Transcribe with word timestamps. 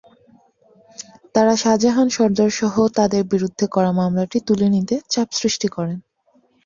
তাঁরা 1.35 1.53
শাহজাহান 1.55 2.07
সর্দারসহ 2.09 2.73
তাঁদের 2.97 3.23
বিরুদ্ধে 3.31 3.65
করা 3.67 3.91
মামলাটি 3.91 4.37
তুলে 4.47 4.67
নিতে 4.69 4.95
চাপ 5.09 5.29
সৃষ্টি 5.39 5.67
করেন। 5.67 5.97